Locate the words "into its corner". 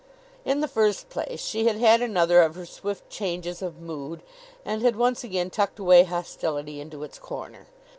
6.81-7.67